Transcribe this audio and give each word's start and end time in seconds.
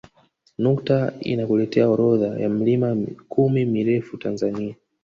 Nukta 0.57 1.11
inakuletea 1.23 1.89
orodha 1.89 2.27
ya 2.39 2.49
milima 2.49 2.95
kumi 3.29 3.65
mirefu 3.65 4.17
Tanzania 4.17 4.75